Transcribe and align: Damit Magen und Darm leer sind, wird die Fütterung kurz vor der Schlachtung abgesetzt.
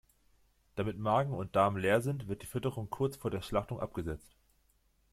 Damit 0.77 0.97
Magen 0.97 1.31
und 1.35 1.55
Darm 1.55 1.77
leer 1.77 2.01
sind, 2.01 2.27
wird 2.27 2.41
die 2.41 2.47
Fütterung 2.47 2.89
kurz 2.89 3.17
vor 3.17 3.29
der 3.29 3.43
Schlachtung 3.43 3.79
abgesetzt. 3.79 4.35